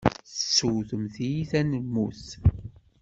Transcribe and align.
Tettewtem 0.35 1.03
tiyita 1.15 1.61
n 1.61 1.79
lmut. 1.83 2.25